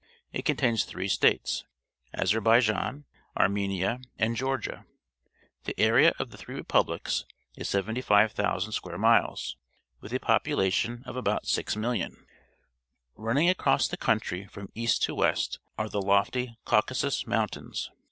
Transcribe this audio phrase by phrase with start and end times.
[0.33, 1.63] It contains three states—
[2.19, 3.05] Azerbaijan,
[3.37, 4.87] Arinenia, and Georgia.
[5.65, 9.57] The area of the three repubhcs is 75,000 square miles,
[9.99, 12.17] with a population of about six millions.
[13.13, 17.89] Running across the country from east to west are the lofty Caucasus Motintain^.